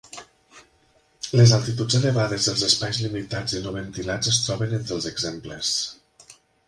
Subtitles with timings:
[1.39, 5.77] Les altituds elevades i els espais limitats i no ventilats es troben entre els exemples.